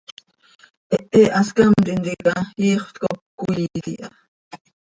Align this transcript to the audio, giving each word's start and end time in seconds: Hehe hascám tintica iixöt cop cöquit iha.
Hehe 1.11 1.25
hascám 1.35 1.73
tintica 1.85 2.35
iixöt 2.69 2.97
cop 3.03 3.19
cöquit 3.37 3.87
iha. 3.93 4.09